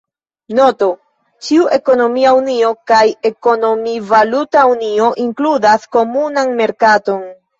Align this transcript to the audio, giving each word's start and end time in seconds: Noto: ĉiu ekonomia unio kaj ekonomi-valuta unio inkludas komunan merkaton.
Noto: 0.59 0.85
ĉiu 1.47 1.65
ekonomia 1.75 2.31
unio 2.37 2.71
kaj 2.91 3.01
ekonomi-valuta 3.31 4.63
unio 4.71 5.11
inkludas 5.27 5.87
komunan 5.97 6.57
merkaton. 6.63 7.23